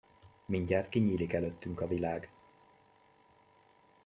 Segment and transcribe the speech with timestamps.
[0.45, 2.31] Mindjárt kinyílik előttünk a világ!